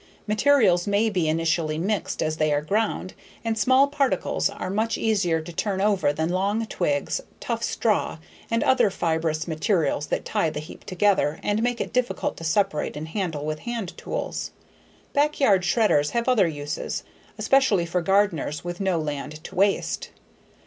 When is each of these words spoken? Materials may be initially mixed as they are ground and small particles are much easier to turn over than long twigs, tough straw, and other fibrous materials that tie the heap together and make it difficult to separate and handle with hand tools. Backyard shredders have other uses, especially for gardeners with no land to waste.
Materials 0.25 0.87
may 0.87 1.11
be 1.11 1.29
initially 1.29 1.77
mixed 1.77 2.23
as 2.23 2.37
they 2.37 2.51
are 2.51 2.63
ground 2.63 3.13
and 3.45 3.55
small 3.55 3.85
particles 3.87 4.49
are 4.49 4.71
much 4.71 4.97
easier 4.97 5.41
to 5.41 5.53
turn 5.53 5.79
over 5.79 6.11
than 6.11 6.27
long 6.29 6.65
twigs, 6.65 7.21
tough 7.39 7.61
straw, 7.61 8.17
and 8.49 8.63
other 8.63 8.89
fibrous 8.89 9.47
materials 9.47 10.07
that 10.07 10.25
tie 10.25 10.49
the 10.49 10.59
heap 10.59 10.85
together 10.85 11.39
and 11.43 11.61
make 11.61 11.79
it 11.79 11.93
difficult 11.93 12.35
to 12.37 12.43
separate 12.43 12.97
and 12.97 13.09
handle 13.09 13.45
with 13.45 13.59
hand 13.59 13.95
tools. 13.95 14.49
Backyard 15.13 15.61
shredders 15.61 16.09
have 16.13 16.27
other 16.27 16.47
uses, 16.47 17.03
especially 17.37 17.85
for 17.85 18.01
gardeners 18.01 18.63
with 18.63 18.81
no 18.81 18.97
land 18.99 19.43
to 19.43 19.53
waste. 19.53 20.09